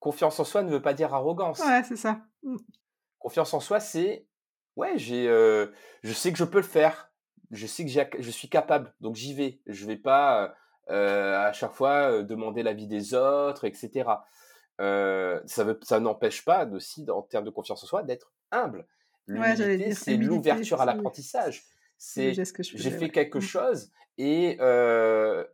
[0.00, 1.60] confiance en soi ne veut pas dire arrogance.
[1.60, 2.20] Ouais, c'est ça.
[2.42, 2.56] Mmh.
[3.18, 4.26] Confiance en soi, c'est
[4.76, 7.10] ouais, j'ai, je sais que je peux le faire
[7.50, 9.60] je sais que je suis capable, donc j'y vais.
[9.66, 10.54] Je vais pas
[10.90, 14.04] euh, à chaque fois demander l'avis des autres, etc.
[14.80, 18.86] Euh, ça, veut, ça n'empêche pas aussi, en termes de confiance en soi, d'être humble.
[19.26, 21.64] L'humilité, c'est l'ouverture à l'apprentissage.
[21.98, 23.42] C'est j'ai fait quelque mmh.
[23.42, 24.58] chose et,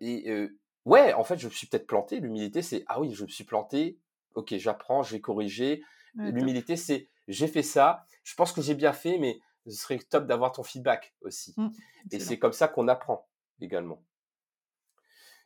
[0.00, 0.50] et
[0.84, 2.20] ouais, en fait, je me suis peut-être planté.
[2.20, 3.98] L'humilité, c'est ah oui, je me suis planté.
[4.34, 5.82] Ok, j'apprends, je vais corriger.
[6.14, 8.04] L'humilité, c'est j'ai fait ça.
[8.24, 11.54] Je pense que j'ai bien fait, mais ce serait top d'avoir ton feedback aussi.
[11.56, 11.68] Mmh,
[12.10, 13.28] et c'est comme ça qu'on apprend
[13.60, 14.02] également.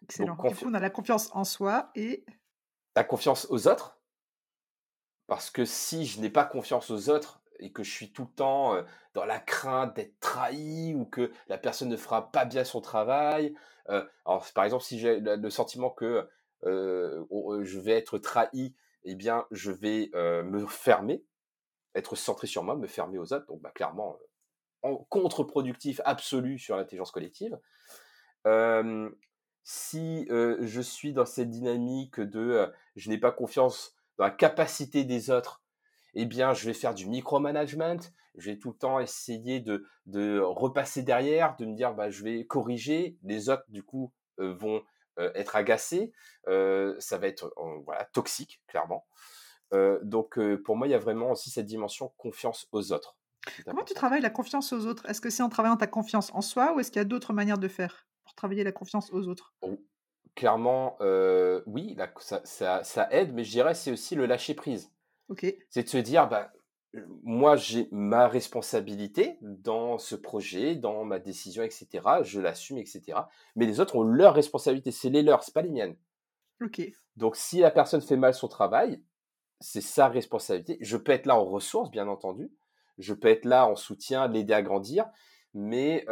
[0.03, 0.37] Excellent.
[0.37, 2.25] du coup, on a la confiance en soi et...
[3.05, 3.99] Confiance aux autres?
[5.27, 8.35] Parce que si je n'ai pas confiance aux autres et que je suis tout le
[8.35, 12.81] temps dans la crainte d'être trahi ou que la personne ne fera pas bien son
[12.81, 13.55] travail,
[13.87, 16.29] alors par exemple, si j'ai le sentiment que
[16.63, 21.25] je vais être trahi, eh bien, je vais me fermer
[21.95, 24.19] être centré sur moi, me fermer aux autres, donc bah, clairement
[24.83, 27.59] en contre-productif absolu sur l'intelligence collective.
[29.69, 35.31] Si je suis dans cette dynamique de je n'ai pas confiance dans la capacité des
[35.31, 35.61] autres,
[36.15, 37.97] eh bien, je vais faire du micromanagement.
[38.37, 42.23] Je vais tout le temps essayer de, de repasser derrière, de me dire, bah, je
[42.23, 43.19] vais corriger.
[43.25, 44.83] Les autres, du coup, vont
[45.19, 46.13] être agacés.
[46.47, 47.53] ça va être
[47.85, 49.05] voilà, toxique, clairement
[50.03, 53.17] donc pour moi, il y a vraiment aussi cette dimension confiance aux autres.
[53.65, 55.09] Comment tu travailles la confiance aux autres?
[55.09, 57.33] Est-ce que c'est en travaillant ta confiance en soi ou est-ce qu'il y a d'autres
[57.33, 58.07] manières de faire?
[58.37, 59.55] Travailler la confiance aux autres
[60.35, 60.97] Clairement,
[61.67, 61.97] oui,
[62.45, 64.93] ça, aide, mais je dirais c'est aussi le lâcher prise.
[65.71, 66.53] C'est de se dire, bah,
[67.23, 71.89] moi j'ai ma responsabilité dans ce projet, dans ma décision, etc.
[72.23, 73.19] Je l'assume, etc.
[73.55, 75.97] Mais les autres ont leur responsabilité, c'est les leurs, c'est pas les miennes.
[77.17, 79.03] Donc si la personne fait mal son travail,
[79.61, 80.79] c'est sa responsabilité.
[80.81, 82.51] Je peux être là en ressources, bien entendu.
[82.99, 85.07] Je peux être là en soutien, l'aider à grandir.
[85.55, 86.05] Mais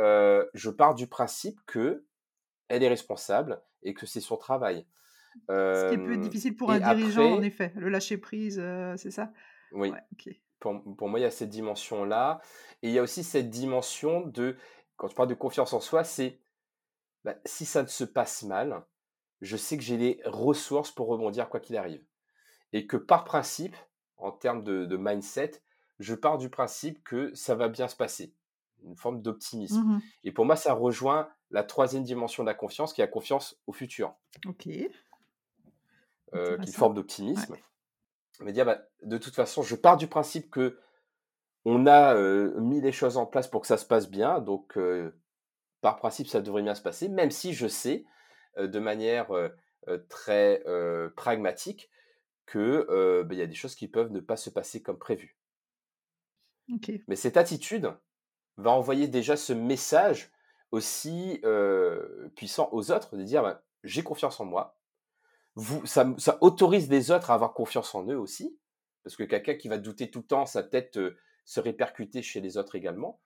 [0.54, 2.04] je pars du principe que
[2.68, 4.86] elle est responsable et que c'est son travail.
[5.48, 7.72] Ce qui est plus difficile pour un dirigeant, en effet.
[7.76, 8.62] Le lâcher prise,
[8.96, 9.32] c'est ça?
[9.72, 9.92] Oui.
[10.60, 12.40] pour, moi, il y a cette dimension-là.
[12.82, 14.56] Et il y a aussi cette dimension de,
[14.96, 16.40] quand je parle de confiance en soi, c'est
[17.24, 18.84] bah, si ça ne se passe mal,
[19.40, 22.04] je sais que j'ai les ressources pour rebondir quoi qu'il arrive
[22.74, 23.76] et que par principe,
[24.16, 25.62] en termes de, mindset,
[26.00, 28.34] je pars du principe que ça va bien se passer,
[28.82, 29.80] une forme d'optimisme.
[29.80, 33.10] Mmh et pour moi, ça rejoint la troisième dimension de la confiance, qui est la
[33.10, 34.14] confiance au futur.
[34.46, 34.66] Ok.
[36.34, 37.56] Euh, qui est une forme d'optimisme.
[38.40, 40.78] Mais dire, bah, de toute façon, je pars du principe que
[41.64, 44.76] on a euh, mis les choses en place pour que ça se passe bien, donc
[44.76, 45.16] euh,
[45.80, 48.04] par principe, ça devrait bien se passer, même si je sais
[48.56, 49.30] de manière
[50.08, 50.62] très
[51.16, 51.90] pragmatique
[52.46, 55.36] que bah, il y a des choses qui peuvent ne pas se passer comme prévu.
[57.08, 57.92] Mais cette attitude
[58.56, 60.30] va envoyer déjà ce message
[60.74, 61.40] aussi
[62.34, 64.76] puissant aux autres de dire bah, j'ai confiance en moi.
[65.56, 68.58] Vous, ça, ça, autorise les autres à avoir confiance en eux aussi,
[69.04, 72.56] parce que quelqu'un qui va douter tout le temps, ça peut-être se répercuter chez les
[72.56, 73.20] autres également.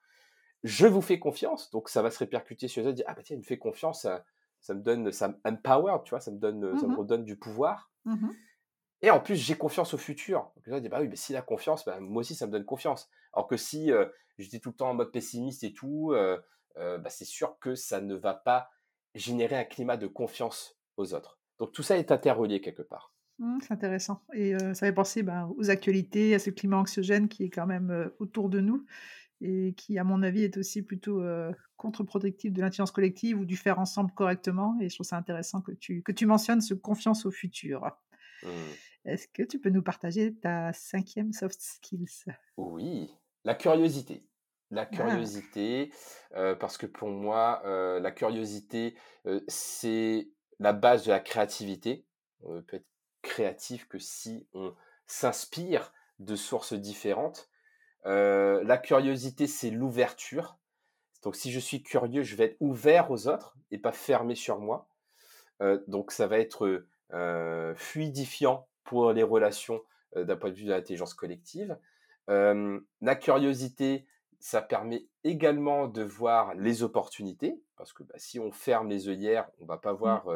[0.64, 2.96] Je vous fais confiance, donc ça va se répercuter sur les autres.
[2.96, 4.24] Dire, ah bah tiens, il me fait confiance, ça,
[4.60, 7.36] ça me donne, ça empower, tu vois, ça me donne, ça me mmh redonne du
[7.36, 7.90] pouvoir.
[8.04, 8.30] Mmh
[9.00, 10.50] et en plus, j'ai confiance au futur.
[10.56, 12.64] Donc là, dit, bah oui, mais s'il a confiance, bah, moi aussi, ça me donne
[12.64, 13.08] confiance.
[13.32, 13.92] Alors que si
[14.38, 16.12] j'étais tout le temps en mode pessimiste et tout,
[16.78, 18.70] bah, c'est sûr que ça ne va pas
[19.14, 21.38] générer un climat de confiance aux autres.
[21.58, 23.12] Donc tout ça est interrelié quelque part.
[23.38, 24.22] Mmh, c'est intéressant.
[24.32, 28.10] Et ça fait penser bah, aux actualités, à ce climat anxiogène qui est quand même
[28.18, 28.84] autour de nous
[29.40, 31.22] et qui, à mon avis, est aussi plutôt
[31.76, 34.76] contre-productif de l'intelligence collective ou du faire ensemble correctement.
[34.80, 37.90] Et je trouve ça intéressant que tu, que tu mentionnes ce confiance au futur.
[38.42, 38.48] Mmh.
[39.04, 42.24] Est-ce que tu peux nous partager ta cinquième soft skills?
[42.56, 43.10] Oui,
[43.44, 44.26] la curiosité.
[44.70, 44.86] La ah.
[44.86, 45.92] curiosité,
[46.58, 47.62] parce que pour moi,
[48.00, 48.96] la curiosité,
[49.46, 50.28] c'est
[50.58, 52.04] la base de la créativité.
[52.42, 52.86] On ne peut être
[53.22, 54.74] créatif que si on
[55.06, 57.48] s'inspire de sources différentes.
[58.04, 60.58] la curiosité, c'est l'ouverture.
[61.22, 64.58] Donc si je suis curieux, je vais être ouvert aux autres et pas fermé sur
[64.60, 64.88] moi.
[65.86, 66.84] donc ça va être
[67.76, 69.82] fluidifiant pour les relations
[70.16, 71.78] d'un point de vue de l'intelligence collective.
[72.28, 74.06] la curiosité,
[74.40, 79.48] ça permet également de voir les opportunités, parce que bah, si on ferme les œillères,
[79.60, 79.96] on va pas mmh.
[79.96, 80.26] voir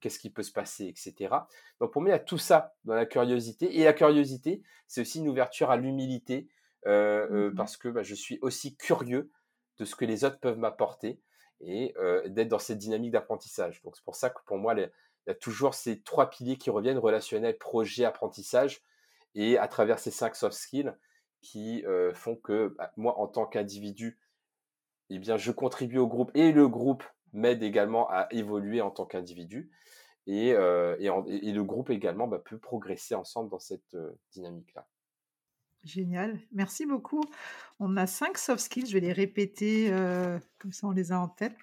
[0.00, 1.34] qu'est-ce qui peut se passer, etc.
[1.80, 3.78] Donc pour moi, il y a tout ça dans la curiosité.
[3.78, 6.48] Et la curiosité, c'est aussi une ouverture à l'humilité,
[6.86, 9.30] mmh parce que bah, je suis aussi curieux
[9.78, 11.20] de ce que les autres peuvent m'apporter
[11.60, 11.94] et
[12.26, 13.82] d'être dans cette dynamique d'apprentissage.
[13.82, 14.90] Donc c'est pour ça que pour moi, il
[15.28, 18.82] y a toujours ces trois piliers qui reviennent, relationnel, projet, apprentissage,
[19.34, 20.92] et à travers ces cinq soft skills
[21.42, 24.18] qui font que bah, moi, en tant qu'individu,
[25.10, 29.04] eh bien, je contribue au groupe et le groupe m'aide également à évoluer en tant
[29.04, 29.70] qu'individu.
[30.26, 33.96] Et, et, le groupe également bah, peut progresser ensemble dans cette
[34.32, 34.86] dynamique-là.
[35.84, 37.24] Génial, merci beaucoup.
[37.80, 39.90] On a cinq soft skills, je vais les répéter
[40.58, 41.56] comme ça on les a en tête.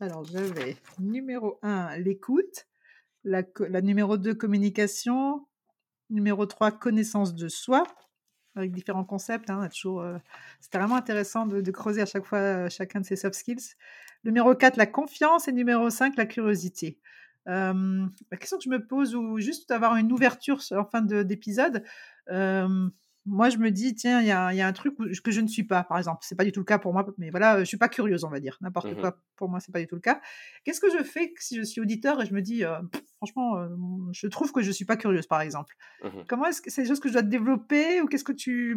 [0.00, 2.66] Alors j'avais numéro 1, l'écoute,
[3.26, 3.42] la,
[3.82, 5.46] numéro 2, communication,
[6.08, 7.84] numéro 3, connaissance de soi,
[8.56, 9.50] avec différents concepts.
[9.50, 10.04] Hein, toujours,
[10.60, 13.74] c'était vraiment intéressant de, creuser à chaque fois chacun de ces soft skills.
[14.24, 16.98] Numéro 4, la confiance et numéro 5, la curiosité.
[17.46, 17.74] la
[18.38, 21.84] question que je me pose, ou juste d'avoir une ouverture en fin d'épisode,
[23.26, 25.82] moi, je me dis, tiens, il y a, un truc que je ne suis pas,
[25.82, 26.20] par exemple.
[26.22, 28.28] C'est pas du tout le cas pour moi, mais voilà, je suis pas curieuse, on
[28.28, 28.56] va dire.
[28.60, 30.20] N'importe mmh quoi, pour moi, c'est pas du tout le cas.
[30.64, 32.62] Qu'est-ce que je fais si je suis auditeur et je me dis,
[33.16, 33.66] franchement,
[34.12, 35.74] je trouve que je suis pas curieuse, par exemple?
[36.04, 38.76] Mmh Comment est-ce que c'est des choses que je dois développer ou qu'est-ce que tu,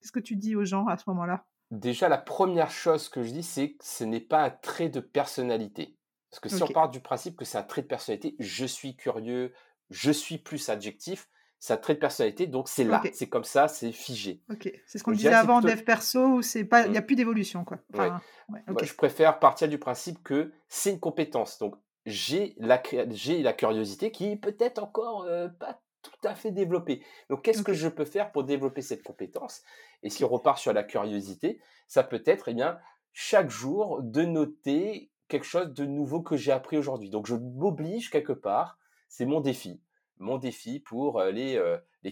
[0.00, 1.46] qu'est-ce que tu dis aux gens à ce moment-là?
[1.70, 5.00] Déjà, la première chose que je dis, c'est que ce n'est pas un trait de
[5.00, 5.96] personnalité.
[6.30, 8.96] Parce que si on part du principe que c'est un trait de personnalité, je suis
[8.96, 9.52] curieux,
[9.90, 13.90] je suis plus adjectif, ça trait de personnalité, donc c'est là, c'est comme ça, c'est
[13.90, 14.40] figé.
[14.50, 17.06] Ok, c'est ce qu'on disait avant dev perso, où c'est pas, il n'y a mmh.
[17.06, 17.78] plus d'évolution quoi.
[17.94, 21.58] je préfère partir du principe que c'est une compétence.
[21.58, 21.74] Donc
[22.06, 27.02] j'ai la, j'ai la curiosité qui est peut-être encore euh, pas tout à fait développée.
[27.28, 29.62] Donc qu'est-ce que je peux faire pour développer cette compétence?
[30.04, 32.78] Et si on repart sur la curiosité, ça peut être, eh bien,
[33.12, 37.10] chaque jour de noter quelque chose de nouveau que j'ai appris aujourd'hui.
[37.10, 39.80] Donc je m'oblige quelque part, c'est mon défi
[40.18, 41.60] mon défi pour les,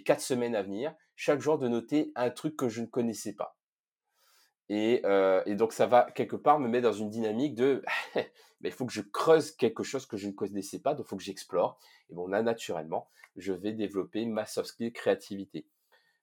[0.04, 3.56] quatre semaines à venir, chaque jour de noter un truc que je ne connaissais pas.
[4.68, 5.02] Et,
[5.48, 7.82] donc ça va quelque part me mettre dans une dynamique de
[8.62, 11.16] il faut que je creuse quelque chose que je ne connaissais pas, donc il faut
[11.16, 11.78] que j'explore.
[12.10, 15.66] Et bon là naturellement, je vais développer ma soft skill créativité.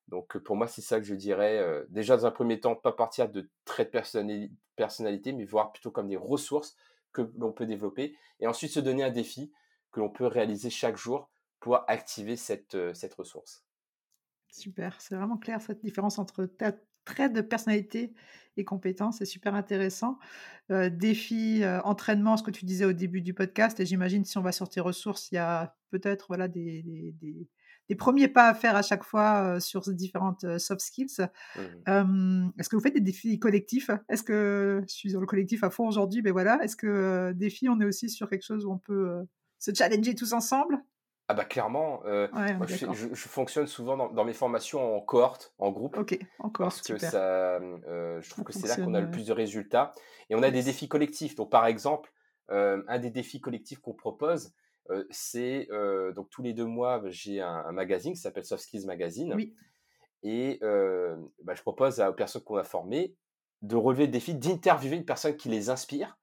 [0.09, 1.85] Donc pour moi c'est ça que je dirais.
[1.89, 6.09] déjà dans un premier temps, pas partir de traits de personnalité, mais voir plutôt comme
[6.09, 6.75] des ressources
[7.13, 8.15] que l'on peut développer.
[8.39, 9.51] Et ensuite se donner un défi
[9.91, 11.29] que l'on peut réaliser chaque jour
[11.63, 13.65] pouvoir activer cette, cette ressource.
[14.51, 16.45] Super, c'est vraiment clair cette différence entre
[17.05, 18.13] trait de personnalité
[18.57, 20.19] et compétences, c'est super intéressant.
[20.69, 24.51] défi, entraînement, ce que tu disais au début du podcast, et j'imagine si on va
[24.51, 27.47] sur tes ressources, il y a peut-être voilà, des, des,
[27.89, 31.27] des, premiers pas à faire à chaque fois sur ces différentes soft skills.
[31.87, 33.89] Mmh est-ce que vous faites des défis collectifs?
[34.09, 37.69] Est-ce que je suis dans le collectif à fond aujourd'hui Mais voilà, est-ce que défi,
[37.69, 39.25] on est aussi sur quelque chose où on peut
[39.59, 40.83] se challenger tous ensemble?
[41.29, 42.27] Ah bah clairement, euh,
[42.67, 45.97] je, fonctionne souvent dans, mes formations en cohorte, en groupe.
[45.97, 49.09] Ok, en cohorte, Parce que ça, euh, je trouve que c'est là qu'on a le
[49.09, 49.93] plus de résultats.
[50.29, 51.35] Et on a des défis collectifs.
[51.35, 52.11] Donc par exemple,
[52.51, 54.53] euh, un des défis collectifs qu'on propose,
[55.11, 55.69] c'est
[56.13, 59.33] donc tous les deux mois, j'ai un, magazine qui s'appelle Soft Skills Magazine.
[59.33, 59.55] Oui.
[60.23, 63.15] Et bah, je propose aux personnes qu'on a formées
[63.61, 66.17] de relever le défi d'interviewer une personne qui les inspire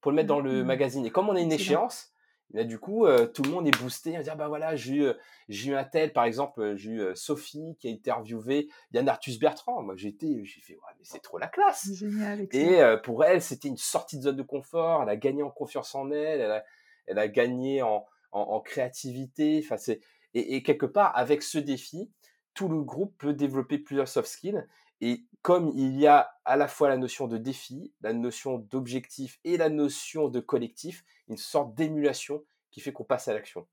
[0.00, 0.66] pour le mettre dans le mmh.
[0.66, 1.04] magazine.
[1.04, 2.14] Et comme on a une échéance,
[2.52, 5.12] Là, du coup, euh, tout le monde est boosté à dire bah voilà, j'ai eu,
[5.48, 9.08] j'ai eu un tel, par exemple, euh, j'ai eu euh, Sophie qui a interviewé Yann
[9.08, 9.82] Arthus Bertrand.
[9.82, 11.92] Moi, j'étais, j'ai fait ouais, mais c'est trop la classe.
[11.92, 15.02] Génial, et pour elle, c'était une sortie de zone de confort.
[15.02, 16.64] Elle a gagné en confiance en elle, elle a,
[17.06, 19.60] elle a gagné en, en, créativité.
[19.64, 20.00] Enfin, c'est
[20.34, 22.10] et, et, quelque part, avec ce défi,
[22.54, 24.64] tout le groupe peut développer plusieurs soft skills.
[25.00, 29.38] Et comme il y a à la fois la notion de défi, la notion d'objectif
[29.44, 33.66] et la notion de collectif, une sorte d'émulation qui fait qu'on passe à l'action.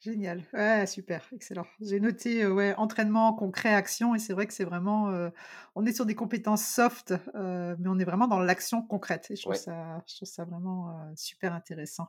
[0.00, 1.64] Génial, ouais, super, excellent.
[1.80, 5.30] J'ai noté ouais, entraînement, concret, action, et c'est vrai que c'est vraiment,
[5.74, 9.30] on est sur des compétences soft, mais on est vraiment dans l'action concrète.
[9.30, 12.08] Et je trouve, ça, je trouve ça vraiment super intéressant.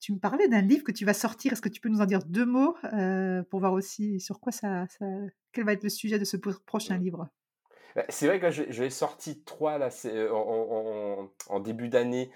[0.00, 1.52] Tu me parlais d'un livre que tu vas sortir.
[1.52, 2.76] Est-ce que tu peux nous en dire deux mots
[3.50, 4.86] pour voir aussi sur quoi ça,
[5.52, 7.02] quel va être le sujet de ce prochain mmh.
[7.02, 7.28] livre?
[7.96, 9.88] Bah, c'est vrai que je, l'ai sorti trois là,
[10.32, 12.30] en, en, début d'année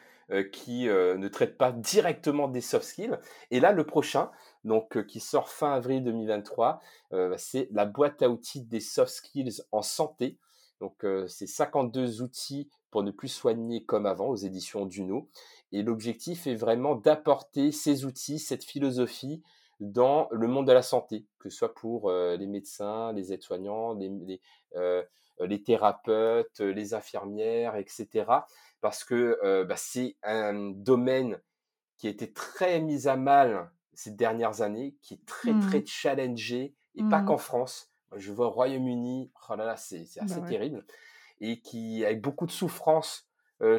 [0.51, 3.19] qui ne traite pas directement des soft skills.
[3.51, 4.31] Et là, le prochain,
[4.65, 6.81] donc qui sort fin avril 2023,
[7.37, 10.39] c'est la boîte à outils des soft skills en santé.
[10.81, 15.29] Donc, c'est 52 outils pour ne plus soigner comme avant aux éditions Duno.
[15.73, 19.43] Et l'objectif est vraiment d'apporter ces outils, cette philosophie
[19.81, 24.41] dans le monde de la santé, que ce soit pour les médecins, les aides-soignants, les,
[25.41, 28.27] les, thérapeutes, les infirmières, etc.
[28.81, 31.41] Parce que bah, c'est un domaine
[31.97, 35.87] qui a été très mis à mal ces dernières années, qui est très, très mmh.
[35.87, 37.27] challengé, et pas mmh.
[37.27, 37.91] qu'en France.
[38.15, 40.85] Je vois au Royaume-Uni, oh là là, c'est bah assez terrible
[41.43, 43.29] et qui avec beaucoup de souffrance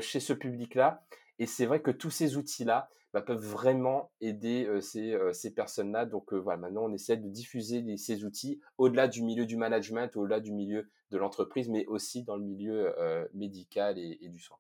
[0.01, 1.03] chez ce public-là.
[1.39, 6.05] Et c'est vrai que tous ces outils-là bah, peuvent vraiment aider ces, ces personnes-là.
[6.05, 10.39] Donc voilà, maintenant on essaie de diffuser ces outils au-delà du milieu du management, au-delà
[10.39, 12.93] du milieu de l'entreprise, mais aussi dans le milieu
[13.33, 14.57] médical et, du soin.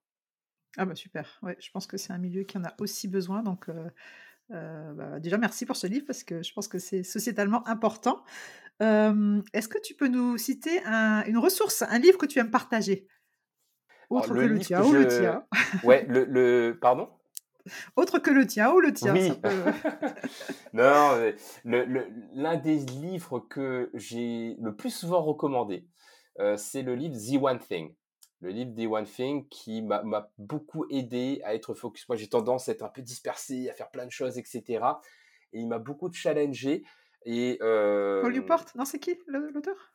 [0.77, 3.41] Ah bah super, ouais, je pense que c'est un milieu qui en a aussi besoin.
[3.41, 3.69] Donc
[4.49, 8.23] bah, déjà merci pour ce livre parce que je pense que c'est sociétalement important.
[8.79, 13.07] Est-ce que tu peux nous citer une ressource, un livre que tu aimes partager?
[14.13, 15.45] Autre que le tien ou le tien.
[15.83, 17.09] Ouais, le, Pardon?
[17.95, 19.13] Autre que le tien ou le tien.
[19.13, 19.31] Oui.
[20.73, 25.87] non, l'un des livres que j'ai le plus souvent recommandé,
[26.57, 27.95] c'est le livre The One Thing.
[28.41, 32.07] Le livre The One Thing qui m'a beaucoup aidé à être focus.
[32.09, 34.83] Moi, j'ai tendance à être un peu dispersé, à faire plein de choses, etc.
[35.53, 36.83] Et il m'a beaucoup challengé.
[37.25, 39.92] Et, Paul Newport Non, c'est qui l'auteur?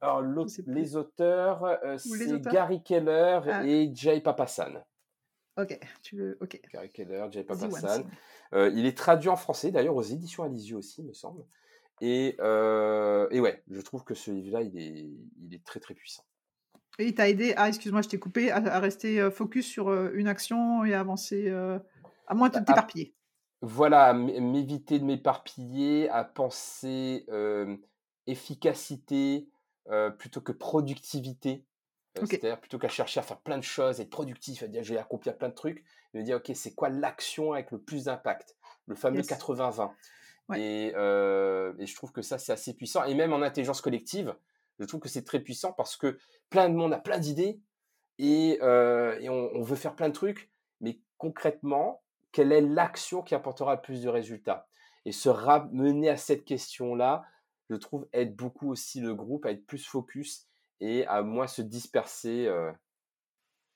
[0.00, 0.22] Alors,
[0.66, 3.66] les auteurs, c'est Gary Keller ah.
[3.66, 4.84] et Jay Papasan.
[5.56, 6.36] Ok, tu veux.
[6.40, 6.60] Ok.
[6.72, 8.04] Gary Keller, Jay Papasan.
[8.52, 11.44] il est traduit en français, d'ailleurs, aux éditions Alizio aussi, me semble.
[12.02, 15.08] Et, et ouais, je trouve que ce livre-là, il est,
[15.40, 16.24] il est très très puissant.
[16.98, 20.84] Et il t'a aidé, ah excuse-moi, je t'ai coupé, à, rester focus sur une action
[20.84, 21.50] et avancer,
[22.26, 23.14] à moins de bah, t'éparpiller.
[23.62, 27.26] Voilà, m'éviter de m'éparpiller, à penser
[28.26, 29.48] efficacité
[30.18, 31.64] plutôt que productivité.
[32.14, 35.30] C'est-à-dire plutôt qu'à chercher à faire plein de choses, être productif, à dire j'ai accompli
[35.32, 39.20] plein de trucs, me dire ok c'est quoi l'action avec le plus d'impact, le fameux
[39.20, 39.90] 80-20.
[40.56, 43.04] Et, je trouve que ça c'est assez puissant.
[43.04, 44.34] Et même en intelligence collective,
[44.78, 46.18] je trouve que c'est très puissant parce que
[46.50, 47.60] plein de monde a plein d'idées
[48.18, 53.80] et, on, veut faire plein de trucs, mais concrètement, quelle est l'action qui apportera le
[53.80, 54.66] plus de résultats?
[55.04, 57.24] Et se ramener à cette question-là,
[57.70, 60.46] je trouve, aide beaucoup aussi le groupe à être plus focus
[60.80, 62.70] et à moins se disperser euh,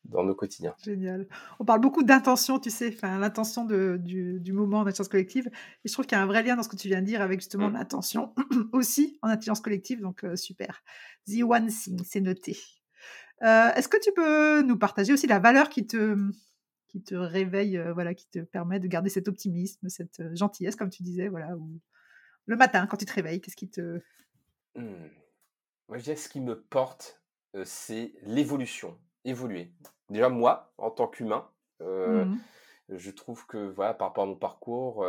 [0.05, 0.75] dans nos quotidiens.
[0.83, 1.29] Génial.
[1.59, 5.49] On parle beaucoup d'intention, tu sais, enfin, l'intention du, du, moment en intelligence collective.
[5.85, 7.07] Et je trouve qu'il y a un vrai lien dans ce que tu viens de
[7.07, 7.75] dire avec justement mmh.
[7.75, 8.35] l'intention
[8.73, 10.01] aussi en intelligence collective.
[10.01, 10.83] Donc, euh, super.
[11.27, 12.59] The One Thing, c'est noté.
[13.43, 16.17] Euh, est-ce que tu peux nous partager aussi la valeur qui te,
[16.89, 20.91] qui te réveille, euh, voilà, qui te permet de garder cet optimisme, cette gentillesse, comme
[20.91, 21.81] tu disais, voilà, ou
[22.47, 24.01] le matin quand tu te réveilles, qu'est-ce qui te...
[24.75, 25.09] Mmh.
[25.89, 27.21] Moi, je dirais ce qui me porte,
[27.57, 29.73] euh, c'est l'évolution, évoluer.
[30.09, 31.49] Déjà moi, en tant qu'humain,
[31.81, 32.37] mmh
[32.93, 35.07] je trouve que voilà, par rapport à mon parcours,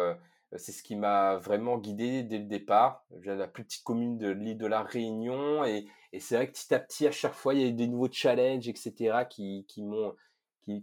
[0.56, 3.04] c'est ce qui m'a vraiment guidé dès le départ.
[3.22, 6.52] J'ai la plus petite commune de l'île de la Réunion et, et c'est vrai que
[6.52, 9.66] petit à petit, à chaque fois, il y a eu des nouveaux challenges, etc., qui,
[9.68, 10.16] qui m'ont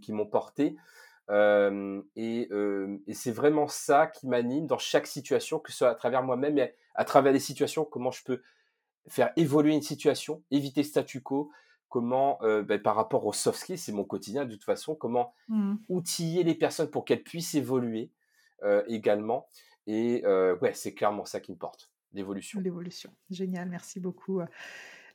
[0.01, 0.75] qui, m'ont porté.
[1.29, 2.49] Et,
[3.13, 6.75] c'est vraiment ça qui m'anime dans chaque situation, que ce soit à travers moi-même, mais
[6.95, 8.41] à travers les situations, comment je peux
[9.07, 11.51] faire évoluer une situation, éviter le statu quo,
[11.87, 15.75] comment, ben, par rapport aux soft skills, c'est mon quotidien de toute façon, comment mmh.
[15.89, 18.11] outiller les personnes pour qu'elles puissent évoluer
[18.87, 19.47] également.
[19.87, 22.59] Et ouais, c'est clairement ça qui me porte, l'évolution.
[22.59, 24.41] L'évolution, génial, merci beaucoup.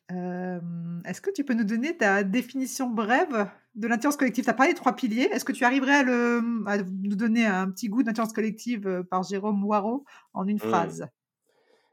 [0.08, 4.44] Est-ce que tu peux nous donner ta définition brève de l'intelligence collective?
[4.44, 5.28] Tu as parlé des trois piliers.
[5.32, 9.64] Est-ce que tu arriverais à, le, nous donner un petit goût d'intelligence collective par Jérôme
[9.64, 10.60] Waro en une mmh.
[10.60, 11.08] phrase?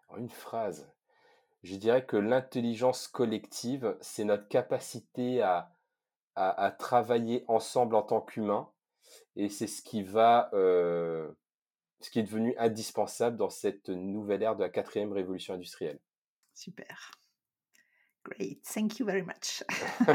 [0.09, 0.89] En une phrase.
[1.63, 5.71] Je dirais que l'intelligence collective, c'est notre capacité à,
[6.35, 8.69] à, travailler ensemble en tant qu'humain.
[9.35, 14.63] Et c'est ce qui va, ce qui est devenu indispensable dans cette nouvelle ère de
[14.63, 15.99] la quatrième révolution industrielle.
[16.53, 17.11] Super.
[18.23, 19.63] Great, thank you very much.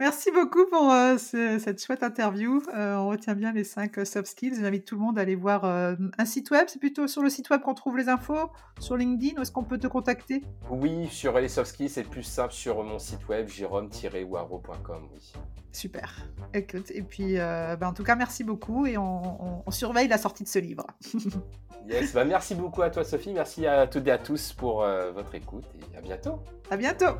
[0.00, 2.62] Merci beaucoup pour euh, cette chouette interview.
[2.74, 4.56] Euh, on retient bien les cinq euh, soft skills.
[4.60, 6.66] J'invite tout le monde à aller voir un site web.
[6.68, 9.38] C'est plutôt sur le site web qu'on trouve les infos, sur LinkedIn.
[9.38, 10.42] Où est-ce qu'on peut te contacter?
[10.70, 15.08] Oui, sur les soft skills, c'est plus simple sur mon site web, jérôme-waro.com.
[15.14, 15.32] Oui.
[15.72, 16.26] Super.
[16.52, 20.44] Écoute, et puis, ben, en tout cas, merci beaucoup et on, on surveille la sortie
[20.44, 20.86] de ce livre.
[21.86, 25.34] Yes, bah merci beaucoup à toi Sophie, merci à toutes et à tous pour votre
[25.34, 25.64] écoute
[25.94, 26.42] et à bientôt.
[26.70, 27.18] À bientôt.